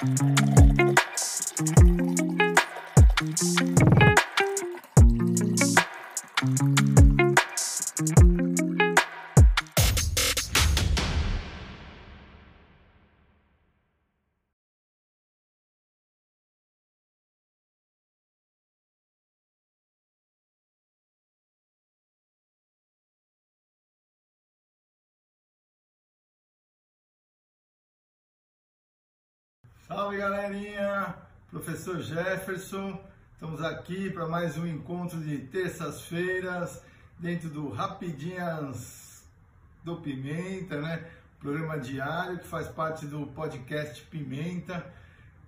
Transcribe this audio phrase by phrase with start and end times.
[0.00, 0.20] Thank
[3.62, 3.67] you.
[29.88, 31.14] Salve galerinha,
[31.50, 33.02] professor Jefferson,
[33.32, 36.84] estamos aqui para mais um encontro de terças-feiras
[37.18, 39.26] dentro do Rapidinhas
[39.82, 41.08] do Pimenta, né?
[41.40, 44.84] Programa diário que faz parte do podcast Pimenta,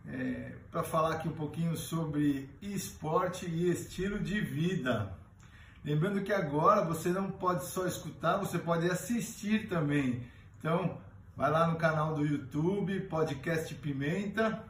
[0.09, 5.13] é, para falar aqui um pouquinho sobre esporte e estilo de vida.
[5.85, 10.27] Lembrando que agora você não pode só escutar, você pode assistir também.
[10.59, 10.99] Então,
[11.41, 14.63] Vai lá no canal do YouTube, Podcast Pimenta,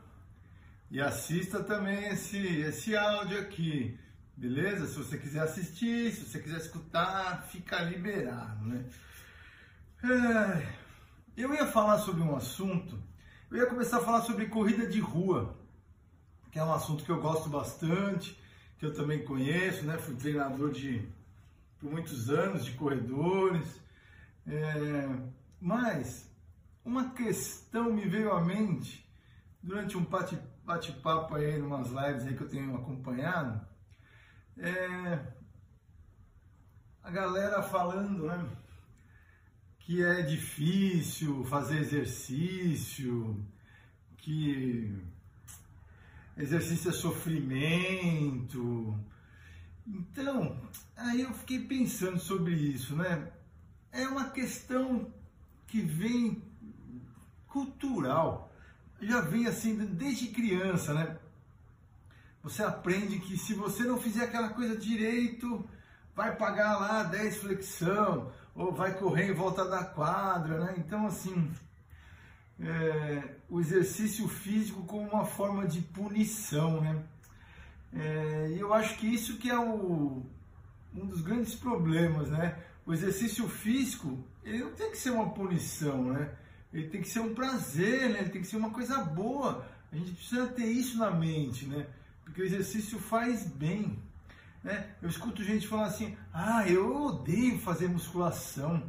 [0.89, 3.99] e assista também esse, esse áudio aqui,
[4.37, 4.87] beleza?
[4.87, 8.85] Se você quiser assistir, se você quiser escutar, fica liberado, né?
[10.05, 10.69] É,
[11.37, 12.97] eu ia falar sobre um assunto,
[13.51, 15.59] eu ia começar a falar sobre corrida de rua,
[16.53, 18.41] que é um assunto que eu gosto bastante,
[18.79, 19.99] que eu também conheço, né?
[19.99, 21.05] Fui treinador de
[21.81, 23.67] por muitos anos de corredores,
[24.47, 25.09] é,
[25.61, 26.30] mas
[26.85, 29.09] uma questão me veio à mente
[29.63, 30.07] durante um
[30.65, 33.61] bate-papo aí, umas lives aí que eu tenho acompanhado.
[34.57, 35.21] É,
[37.03, 38.49] a galera falando, né?
[39.81, 43.45] Que é difícil fazer exercício,
[44.19, 44.97] que
[46.37, 48.99] exercício é sofrimento.
[49.87, 50.61] Então,
[50.97, 53.33] aí eu fiquei pensando sobre isso, né?
[53.91, 55.13] É uma questão
[55.67, 56.43] que vem
[57.51, 58.51] cultural.
[59.01, 61.17] Já vem assim desde criança, né?
[62.43, 65.69] Você aprende que se você não fizer aquela coisa direito,
[66.17, 70.75] vai pagar lá 10 flexão, ou vai correr em volta da quadra, né?
[70.79, 71.51] Então, assim,
[72.59, 77.03] é, o exercício físico como uma forma de punição, né?
[77.93, 80.23] É, e eu acho que isso que é o,
[80.95, 82.57] um dos grandes problemas, né?
[82.87, 86.31] O exercício físico, ele não tem que ser uma punição, né?
[86.73, 88.21] Ele tem que ser um prazer, né?
[88.21, 89.67] Ele tem que ser uma coisa boa.
[89.93, 91.87] A gente precisa ter isso na mente, né?
[92.25, 93.99] Porque o exercício faz bem.
[94.63, 94.91] Né?
[95.03, 98.83] Eu escuto gente falar assim: ah, eu odeio fazer musculação.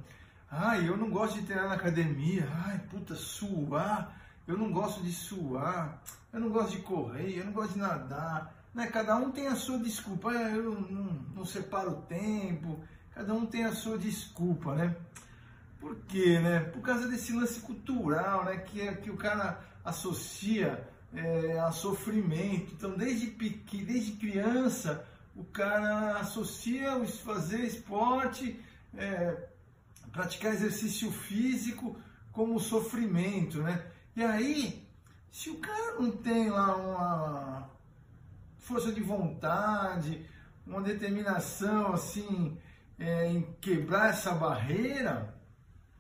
[0.50, 2.48] Ah, eu não gosto de treinar na academia.
[2.66, 4.16] Ai, puta, suar.
[4.48, 6.02] Eu não gosto de suar.
[6.32, 7.40] Eu não gosto de correr.
[7.40, 8.54] Eu não gosto de nadar.
[8.76, 8.86] Né?
[8.88, 10.30] Cada um tem a sua desculpa.
[10.30, 12.80] Ah, eu não, não separo o tempo.
[13.16, 14.96] Cada um tem a sua desculpa, né?
[15.82, 16.60] Por quê, né?
[16.60, 18.58] Por causa desse lance cultural, né?
[18.58, 22.72] Que, é, que o cara associa é, a sofrimento.
[22.74, 25.04] Então, desde, desde criança,
[25.36, 28.60] o cara associa o fazer esporte,
[28.96, 29.48] é,
[30.12, 31.98] praticar exercício físico
[32.32, 33.84] como sofrimento, né?
[34.16, 34.88] E aí,
[35.32, 37.70] se o cara não tem lá uma
[38.60, 40.24] força de vontade,
[40.68, 42.56] uma determinação assim
[43.00, 45.41] é, em quebrar essa barreira,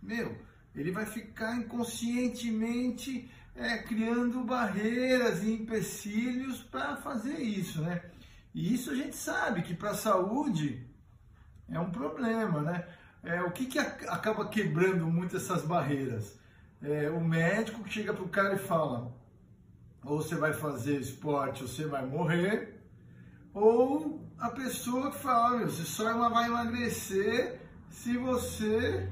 [0.01, 0.37] meu,
[0.75, 8.01] ele vai ficar inconscientemente é, criando barreiras e empecilhos para fazer isso, né?
[8.53, 10.85] E isso a gente sabe que para a saúde
[11.69, 12.87] é um problema, né?
[13.23, 16.39] É, o que, que acaba quebrando muito essas barreiras?
[16.81, 19.15] É, o médico que chega para o cara e fala:
[20.03, 22.81] ou você vai fazer esporte ou você vai morrer,
[23.53, 29.07] ou a pessoa que fala: você só vai emagrecer se você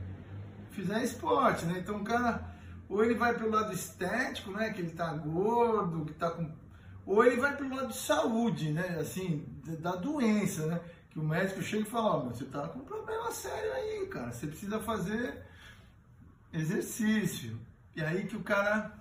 [0.72, 1.80] fizer esporte, né?
[1.80, 2.44] Então o cara,
[2.88, 4.72] ou ele vai pelo lado estético, né?
[4.72, 6.52] Que ele tá gordo, que tá com.
[7.06, 8.97] Ou ele vai pelo lado de saúde, né?
[9.00, 9.46] Assim,
[9.79, 10.79] da doença, né?
[11.09, 14.08] Que o médico chega e fala, ó, oh, você tá com um problema sério aí,
[14.08, 14.31] cara.
[14.31, 15.44] Você precisa fazer
[16.53, 17.59] exercício.
[17.96, 19.00] E aí que o cara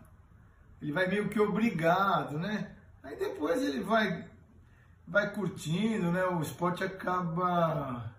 [0.81, 2.71] ele vai meio que obrigado, né?
[3.03, 4.27] Aí depois ele vai
[5.07, 6.25] vai curtindo, né?
[6.27, 8.13] O esporte acaba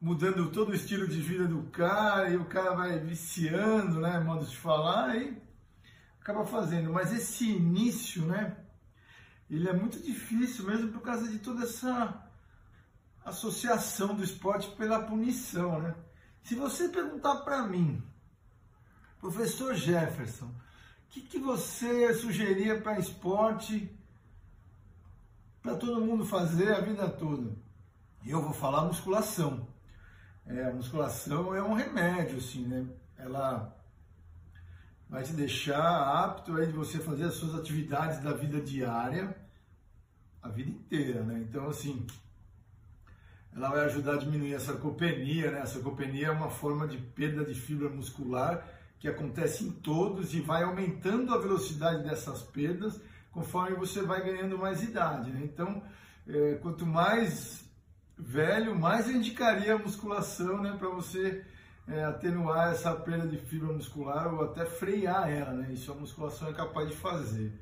[0.00, 4.44] mudando todo o estilo de vida do cara e o cara vai viciando, né, modo
[4.44, 5.36] de falar e
[6.20, 6.92] acaba fazendo.
[6.92, 8.56] Mas esse início, né,
[9.48, 12.22] ele é muito difícil mesmo por causa de toda essa
[13.24, 15.94] associação do esporte pela punição, né?
[16.42, 18.00] Se você perguntar para mim,
[19.20, 20.52] professor Jefferson, o
[21.10, 23.90] que, que você sugeria para esporte
[25.60, 27.50] para todo mundo fazer a vida toda?
[28.24, 29.66] Eu vou falar musculação.
[30.46, 32.86] É, a musculação é um remédio, assim, né?
[33.18, 33.76] Ela,
[35.08, 39.34] vai te deixar apto aí de você fazer as suas atividades da vida diária
[40.46, 41.44] a vida inteira, né?
[41.48, 42.06] Então, assim,
[43.54, 45.60] ela vai ajudar a diminuir a sarcopenia, né?
[45.60, 48.66] A sarcopenia é uma forma de perda de fibra muscular
[48.98, 53.00] que acontece em todos e vai aumentando a velocidade dessas perdas
[53.30, 55.40] conforme você vai ganhando mais idade, né?
[55.42, 55.82] Então,
[56.26, 57.65] é, quanto mais
[58.16, 60.74] velho, mais indicaria a musculação, né?
[60.78, 61.44] Para você
[61.86, 65.72] é, atenuar essa perda de fibra muscular ou até frear ela, né?
[65.72, 67.52] Isso a musculação é capaz de fazer.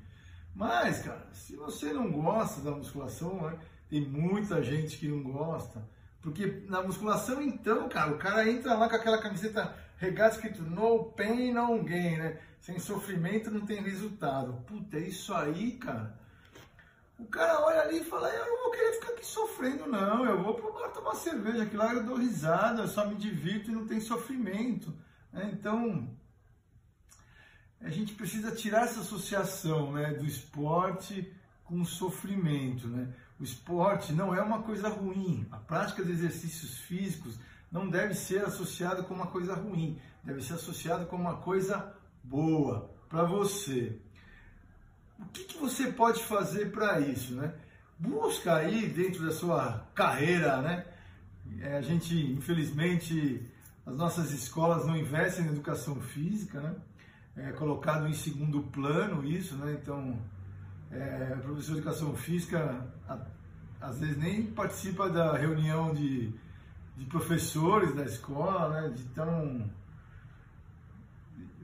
[0.55, 3.59] Mas, cara, se você não gosta da musculação, né?
[3.89, 5.83] tem muita gente que não gosta,
[6.23, 11.05] porque na musculação, então, cara, o cara entra lá com aquela camiseta regata escrito no
[11.05, 12.39] pain, no gain, né?
[12.61, 14.55] Sem sofrimento não tem resultado.
[14.67, 16.19] Puta, é isso aí, cara.
[17.19, 20.25] O cara olha ali e fala, eu não vou querer ficar aqui sofrendo, não.
[20.25, 23.71] Eu vou pro bar tomar cerveja, que lá eu dou risada, eu só me divirto
[23.71, 24.93] e não tem sofrimento.
[25.33, 25.51] Né?
[25.53, 26.11] Então,
[27.81, 31.33] a gente precisa tirar essa associação né, do esporte
[31.65, 32.89] com o sofrimento.
[32.89, 33.13] Né?
[33.39, 35.47] O esporte não é uma coisa ruim.
[35.53, 37.39] A prática de exercícios físicos
[37.71, 40.01] não deve ser associada com uma coisa ruim.
[40.23, 44.01] Deve ser associada com uma coisa boa para você.
[45.19, 47.35] O que, que você pode fazer para isso?
[47.35, 47.53] Né?
[47.99, 50.85] Busca aí dentro da sua carreira, né?
[51.61, 53.43] É, a gente, infelizmente,
[53.87, 56.75] as nossas escolas não investem em educação física, né?
[57.37, 59.79] é, colocado em segundo plano isso, né?
[59.81, 60.19] Então,
[60.91, 63.19] é, o professor de educação física a,
[63.81, 66.33] às vezes nem participa da reunião de,
[66.97, 68.89] de professores da escola, né?
[68.91, 69.69] De tão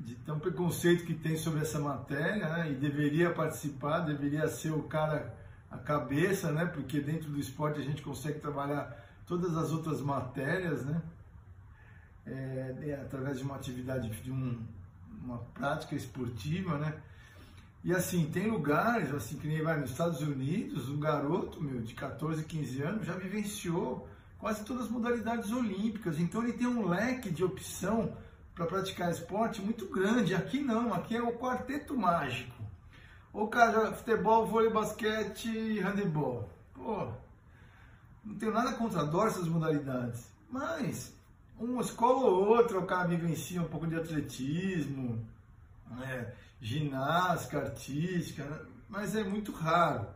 [0.00, 2.72] de tão preconceito que tem sobre essa matéria, né?
[2.72, 5.34] E deveria participar, deveria ser o cara
[5.70, 6.66] a cabeça, né?
[6.66, 11.02] Porque dentro do esporte a gente consegue trabalhar todas as outras matérias, né?
[12.26, 14.60] É, é através de uma atividade de um
[15.22, 16.94] uma prática esportiva, né?
[17.82, 21.94] E assim, tem lugares, assim, que nem vai nos Estados Unidos, um garoto, meu, de
[21.94, 24.08] 14, 15 anos, já vivenciou
[24.38, 28.14] quase todas as modalidades olímpicas, então ele tem um leque de opção
[28.60, 30.34] para praticar esporte muito grande.
[30.34, 32.62] Aqui não, aqui é o quarteto mágico.
[33.32, 36.46] Ou cara, futebol, vôlei, basquete, handebol.
[36.74, 37.08] Pô,
[38.22, 40.30] não tenho nada contra, adoro essas modalidades.
[40.50, 41.14] Mas
[41.58, 45.24] uma escola ou outra o cara vivencia um pouco de atletismo,
[45.90, 48.58] né, ginástica, artística, né,
[48.90, 50.06] mas é muito raro.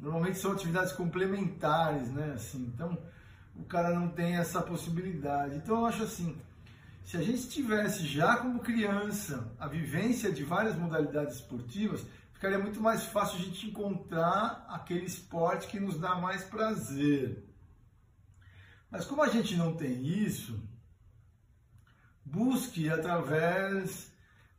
[0.00, 2.32] Normalmente são atividades complementares, né?
[2.34, 2.96] Assim, então
[3.56, 5.56] o cara não tem essa possibilidade.
[5.56, 6.40] Então eu acho assim,
[7.08, 12.82] se a gente tivesse já como criança a vivência de várias modalidades esportivas, ficaria muito
[12.82, 17.48] mais fácil a gente encontrar aquele esporte que nos dá mais prazer.
[18.90, 20.62] Mas como a gente não tem isso,
[22.22, 24.12] busque através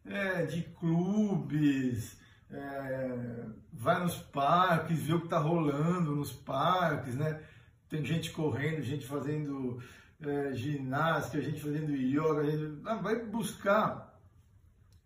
[0.04, 2.19] é, de clubes,
[2.50, 7.44] é, vai nos parques, vê o que está rolando nos parques, né?
[7.88, 9.80] Tem gente correndo, gente fazendo
[10.21, 12.81] é, ginástica, gente fazendo yoga, gente...
[12.86, 14.19] Ah, vai buscar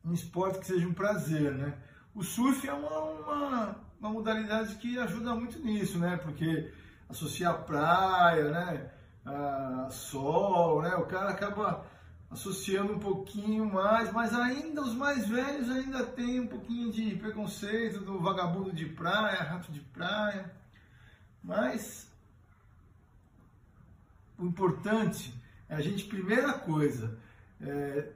[0.04, 1.77] um esporte que seja um prazer, né?
[2.13, 6.18] O surf é uma, uma, uma modalidade que ajuda muito nisso, né?
[6.18, 6.71] Porque
[7.10, 8.92] associa a praia, né?
[9.25, 10.95] ah, sol, né?
[10.95, 11.86] O cara acaba
[12.30, 18.00] associando um pouquinho mais, mas ainda os mais velhos ainda tem um pouquinho de preconceito
[18.00, 20.51] do vagabundo de praia, rato de praia.
[21.43, 22.12] Mas
[24.43, 25.33] o importante
[25.69, 27.17] é a gente, primeira coisa,
[27.62, 28.09] é,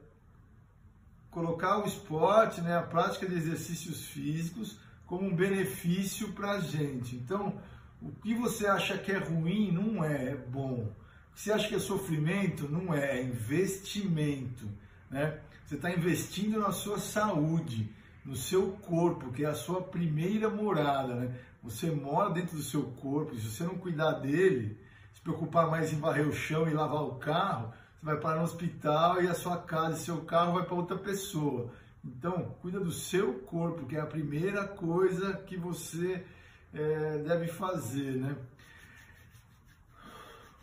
[1.30, 7.16] colocar o esporte, né, a prática de exercícios físicos como um benefício para a gente.
[7.16, 7.58] Então,
[8.02, 10.92] o que você acha que é ruim não é, bom.
[11.30, 14.68] O que você acha que é sofrimento não é, é investimento.
[15.10, 15.40] Né?
[15.64, 17.90] Você está investindo na sua saúde,
[18.22, 21.14] no seu corpo, que é a sua primeira morada.
[21.14, 21.34] Né?
[21.62, 24.78] Você mora dentro do seu corpo, se você não cuidar dele,
[25.18, 28.44] se preocupar mais em varrer o chão e lavar o carro, você vai parar no
[28.44, 31.72] hospital e a sua casa e seu carro vai para outra pessoa.
[32.04, 36.24] Então, cuida do seu corpo, que é a primeira coisa que você
[36.72, 38.36] é, deve fazer, né?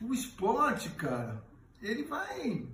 [0.02, 1.44] O esporte, cara,
[1.82, 2.66] ele vai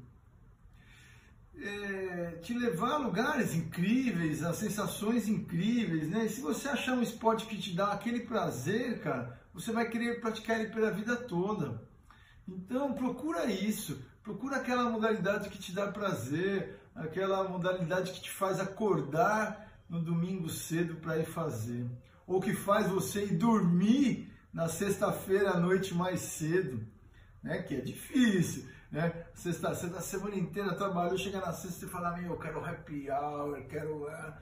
[1.57, 6.25] é, te levar a lugares incríveis, a sensações incríveis, né?
[6.25, 10.19] E se você achar um esporte que te dá aquele prazer, cara, você vai querer
[10.19, 11.81] praticar ele pela vida toda.
[12.47, 14.01] Então, procura isso.
[14.23, 20.49] Procura aquela modalidade que te dá prazer, aquela modalidade que te faz acordar no domingo
[20.49, 21.89] cedo para ir fazer
[22.31, 26.85] ou que faz você ir dormir na sexta-feira à noite mais cedo,
[27.43, 27.61] né?
[27.61, 29.25] Que é difícil, né?
[29.33, 33.09] sexta, sexta, a semana inteira trabalhou, chega na sexta e fala, meu, eu quero happy
[33.09, 34.33] hour, quero, uh,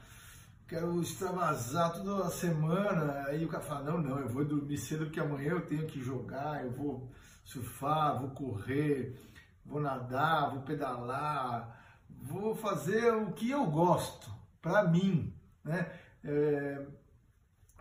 [0.70, 3.26] quero extravasar toda a semana.
[3.26, 6.00] Aí o cara fala, não, não, eu vou dormir cedo porque amanhã eu tenho que
[6.00, 7.12] jogar, eu vou
[7.44, 9.20] surfar, vou correr,
[9.66, 11.76] vou nadar, vou pedalar,
[12.08, 15.34] vou fazer o que eu gosto, para mim,
[15.64, 15.92] né?
[16.24, 16.86] É,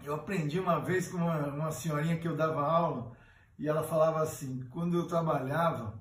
[0.02, 3.12] eu aprendi uma vez com uma, uma senhorinha que eu dava aula
[3.58, 6.00] e ela falava assim: quando eu trabalhava,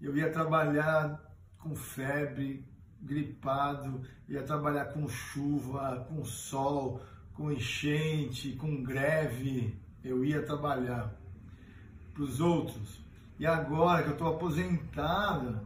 [0.00, 1.20] eu ia trabalhar
[1.58, 2.64] com febre,
[3.02, 7.00] gripado, ia trabalhar com chuva, com sol,
[7.34, 11.12] com enchente, com greve, eu ia trabalhar
[12.14, 13.00] para os outros.
[13.38, 15.62] E agora que eu estou aposentada,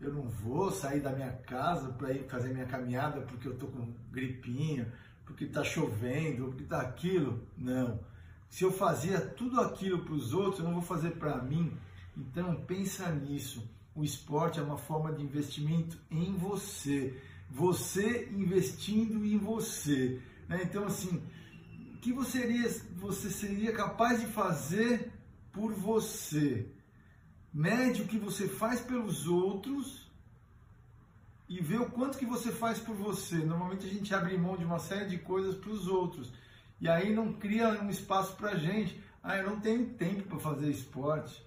[0.00, 3.68] eu não vou sair da minha casa para ir fazer minha caminhada porque eu estou
[3.68, 4.92] com gripinha,
[5.24, 7.40] porque está chovendo, porque está aquilo.
[7.56, 8.00] Não.
[8.48, 11.76] Se eu fazia tudo aquilo para os outros, eu não vou fazer para mim.
[12.16, 13.68] Então pensa nisso.
[13.94, 17.20] O esporte é uma forma de investimento em você.
[17.50, 20.20] Você investindo em você.
[20.48, 20.62] Né?
[20.64, 21.22] Então assim,
[21.94, 25.12] o que você seria, você seria capaz de fazer
[25.52, 26.66] por você?
[27.52, 30.10] Mede o que você faz pelos outros
[31.46, 33.36] e vê o quanto que você faz por você.
[33.36, 36.32] Normalmente a gente abre mão de uma série de coisas para os outros
[36.80, 38.98] e aí não cria um espaço para a gente.
[39.22, 41.44] Ah, eu não tenho tempo para fazer esporte.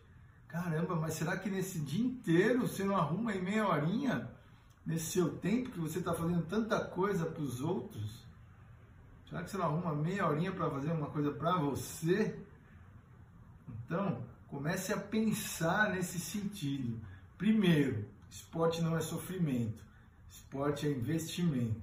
[0.55, 4.29] Caramba, mas será que nesse dia inteiro você não arruma em meia horinha
[4.85, 8.23] nesse seu tempo que você está fazendo tanta coisa para os outros?
[9.27, 12.39] Será que você não arruma meia horinha para fazer uma coisa para você?
[13.67, 14.23] Então,
[14.55, 16.97] Comece a pensar nesse sentido.
[17.37, 19.83] Primeiro, esporte não é sofrimento,
[20.29, 21.81] esporte é investimento.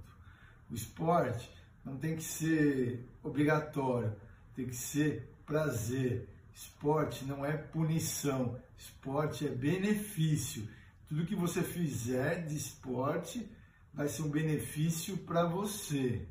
[0.71, 1.51] O esporte
[1.85, 4.15] não tem que ser obrigatório,
[4.55, 6.27] tem que ser prazer.
[6.55, 10.69] Esporte não é punição, esporte é benefício.
[11.09, 13.51] Tudo que você fizer de esporte
[13.93, 16.27] vai ser um benefício para você.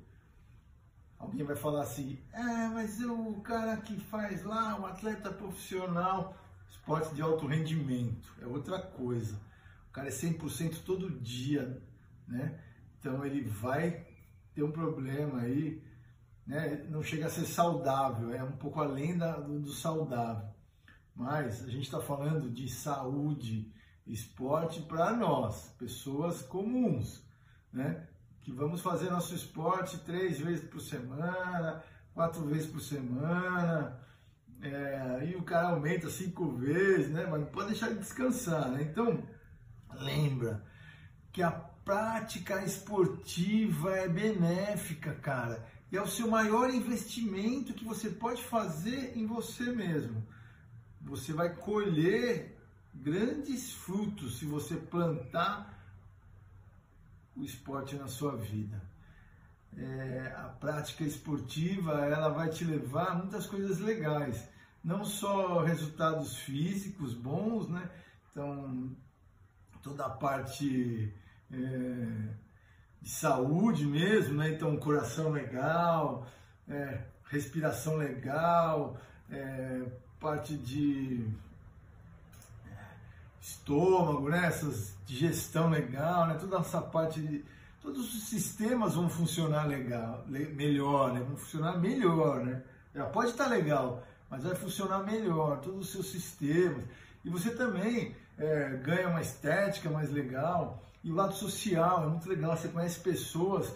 [1.18, 6.36] Alguém vai falar assim, é, mas o cara que faz lá, um atleta profissional,
[6.70, 9.36] esporte de alto rendimento, é outra coisa.
[9.90, 11.82] O cara é 100% todo dia,
[12.28, 12.60] né?
[13.00, 14.08] Então ele vai
[14.54, 15.82] ter um problema aí,
[16.46, 16.86] né?
[16.90, 20.50] Não chega a ser saudável, é um pouco além da, do, do saudável.
[21.16, 23.72] Mas a gente está falando de saúde,
[24.08, 27.24] esporte para nós, pessoas comuns,
[27.72, 28.08] né?
[28.42, 31.84] que vamos fazer nosso esporte três vezes por semana,
[32.14, 34.00] quatro vezes por semana,
[34.62, 37.28] é, e o cara aumenta cinco vezes, né?
[37.30, 38.82] Mas não pode deixar de descansar, né?
[38.84, 39.24] Então,
[39.94, 40.64] lembra
[41.32, 45.66] que a prática esportiva é benéfica, cara.
[45.92, 50.26] E é o seu maior investimento que você pode fazer em você mesmo.
[51.02, 52.58] Você vai colher
[52.94, 55.78] grandes frutos se você plantar
[57.36, 58.82] o esporte na sua vida.
[59.78, 64.48] É, a prática esportiva ela vai te levar a muitas coisas legais,
[64.84, 67.90] não só resultados físicos bons, né?
[68.30, 68.96] Então
[69.82, 71.14] toda a parte
[71.52, 72.34] é,
[73.02, 74.52] de saúde mesmo, né?
[74.52, 76.28] Então coração legal,
[76.70, 78.98] é, respiração legal,
[79.30, 79.84] é,
[80.20, 81.28] parte de
[83.42, 84.46] estômago, né?
[84.46, 86.38] Essas digestão legal, né?
[86.40, 87.44] Toda essa parte de
[87.82, 91.22] todos os sistemas vão funcionar legal, melhor, né?
[91.22, 92.62] Vão funcionar melhor, né?
[92.94, 96.84] Já pode estar legal, mas vai funcionar melhor, todos os seus sistemas.
[97.26, 100.84] E você também é, ganha uma estética mais legal.
[101.04, 102.56] E o lado social é muito legal.
[102.56, 103.74] Você conhece pessoas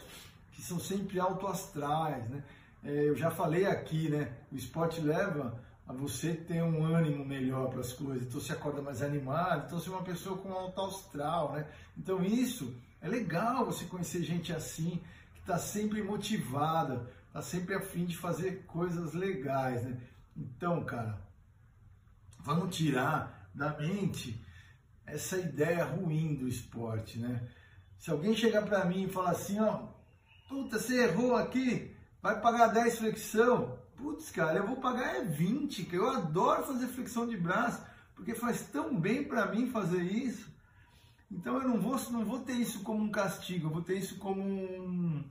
[0.51, 2.43] que são sempre autoastrais, né?
[2.83, 4.31] É, eu já falei aqui, né?
[4.51, 8.81] O esporte leva a você ter um ânimo melhor para as coisas, então você acorda
[8.81, 11.67] mais animado, então você é uma pessoa com alto astral, né?
[11.97, 15.01] Então isso é legal você conhecer gente assim,
[15.33, 19.97] que está sempre motivada, está sempre a fim de fazer coisas legais, né?
[20.35, 21.21] Então, cara,
[22.39, 24.43] vamos tirar da mente
[25.05, 27.47] essa ideia ruim do esporte, né?
[27.97, 29.87] Se alguém chegar para mim e falar assim, ó,
[30.47, 35.85] puta, você errou aqui, vai pagar 10 flexão, Putz, cara, eu vou pagar é 20,
[35.85, 37.81] que eu adoro fazer flexão de braço,
[38.13, 40.53] porque faz tão bem para mim fazer isso.
[41.31, 44.17] Então eu não vou, não vou ter isso como um castigo, eu vou ter isso
[44.17, 45.23] como um,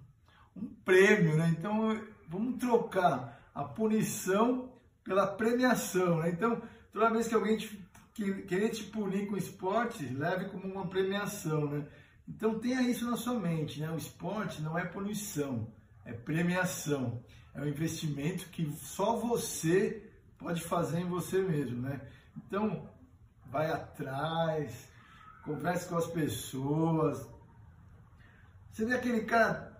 [0.56, 1.54] um prêmio, né?
[1.56, 4.72] Então vamos trocar a punição
[5.04, 6.30] pela premiação, né?
[6.30, 6.60] Então
[6.92, 7.83] toda vez que alguém te,
[8.14, 11.86] que, querer te punir com esporte, leve como uma premiação, né?
[12.26, 13.90] Então tenha isso na sua mente, né?
[13.90, 15.70] O esporte não é punição,
[16.04, 17.22] é premiação
[17.54, 22.00] é um investimento que só você pode fazer em você mesmo, né?
[22.36, 22.90] Então,
[23.46, 24.88] vai atrás,
[25.44, 27.28] converse com as pessoas.
[28.72, 29.72] Você vê aquele cara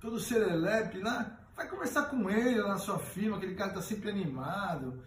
[0.00, 4.10] todo serelepe lá, vai conversar com ele lá na sua firma, aquele cara tá sempre
[4.10, 5.00] animado.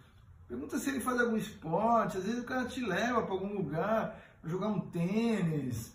[0.54, 4.20] Pergunta se ele faz algum esporte, às vezes o cara te leva para algum lugar,
[4.44, 5.92] jogar um tênis,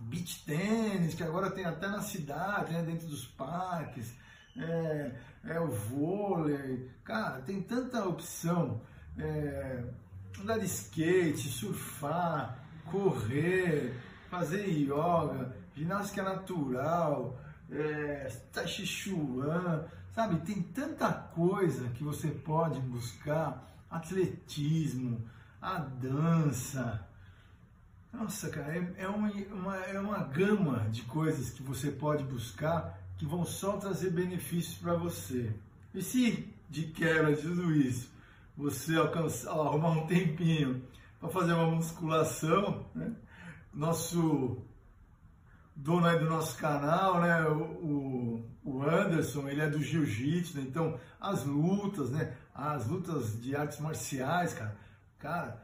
[0.00, 4.12] beach tênis, que agora tem até na cidade, né, dentro dos parques,
[4.56, 5.12] é,
[5.44, 8.80] é o vôlei, cara, tem tanta opção.
[9.16, 9.84] É,
[10.40, 12.58] andar de skate, surfar,
[12.90, 13.94] correr,
[14.28, 17.38] fazer yoga, ginástica natural,
[17.70, 18.26] é,
[20.18, 20.40] sabe?
[20.40, 25.28] Tem tanta coisa que você pode buscar, atletismo,
[25.60, 27.06] a dança.
[28.12, 32.98] Nossa, cara, é, é uma, uma, é uma gama de coisas que você pode buscar
[33.16, 35.52] que vão só trazer benefícios para você.
[35.94, 38.10] E se de quebra de tudo isso
[38.56, 38.96] você
[39.48, 40.82] arrumar um tempinho
[41.20, 43.12] para fazer uma musculação, né?
[43.72, 44.62] nosso
[45.74, 50.64] dono aí do nosso canal, né, o, o Anderson, ele é do jiu-jitsu, né?
[50.68, 54.76] então as lutas, né, as lutas de artes marciais, cara,
[55.16, 55.62] cara,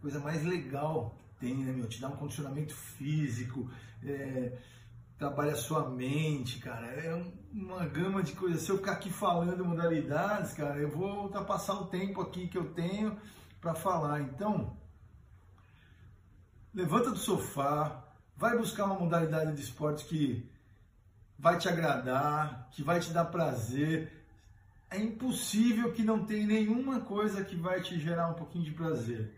[0.00, 3.68] coisa mais legal que tem, né, meu, te dá um condicionamento físico,
[4.04, 4.56] é,
[5.18, 7.20] trabalha a sua mente, cara, é
[7.52, 11.86] uma gama de coisas, se eu ficar aqui falando modalidades, cara, eu vou ultrapassar o
[11.86, 13.18] tempo aqui que eu tenho
[13.60, 14.76] para falar, então,
[16.72, 18.04] levanta do sofá,
[18.36, 20.48] vai buscar uma modalidade de esporte que
[21.36, 24.19] vai te agradar, que vai te dar prazer.
[24.90, 29.32] É impossível que não tenha nenhuma coisa que vai te gerar um pouquinho de prazer.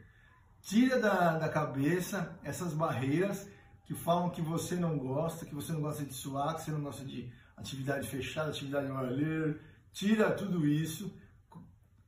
[0.62, 3.48] Tira da, da cabeça essas barreiras
[3.84, 6.80] que falam que você não gosta, que você não gosta de suar, que você não
[6.80, 9.60] gosta de atividade fechada, atividade ao ar livre.
[9.92, 11.12] Tira tudo isso.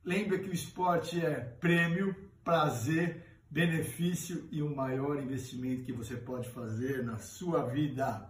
[0.03, 6.49] Lembra que o esporte é prêmio, prazer benefício e o maior investimento que você pode
[6.49, 8.29] fazer na sua vida.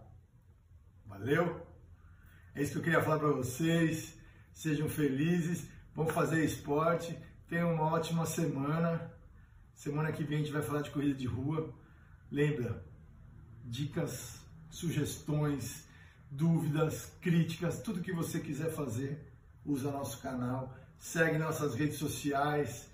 [1.06, 1.66] Valeu?
[2.54, 4.15] É isso que eu queria falar para vocês.
[4.56, 7.16] Sejam felizes, vão fazer esporte,
[7.48, 9.12] tenham uma ótima semana.
[9.76, 11.72] Semana que vem a gente vai falar de corrida de rua.
[12.32, 12.84] Lembra,
[13.64, 14.40] dicas,
[14.72, 15.88] sugestões,
[16.32, 19.32] dúvidas, críticas, tudo que você quiser fazer,
[19.64, 22.90] usa nosso canal, segue nossas redes sociais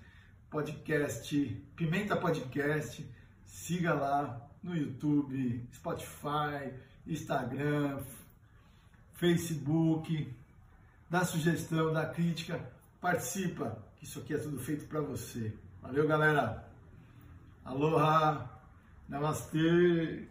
[0.51, 1.33] podcast
[1.77, 3.09] Pimenta Podcast.
[3.45, 6.73] Siga lá no YouTube, Spotify,
[7.07, 8.01] Instagram,
[9.13, 10.35] Facebook.
[11.11, 12.57] Dá sugestão, dá crítica,
[13.01, 15.53] participa, que isso aqui é tudo feito para você.
[15.81, 16.65] Valeu, galera.
[17.65, 18.49] Aloha,
[19.09, 20.25] namastê.